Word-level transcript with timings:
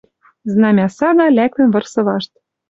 Знамя 0.51 0.87
сага 0.97 1.27
лӓктӹн 1.37 1.67
вырсы 1.73 2.01
вашт. 2.07 2.31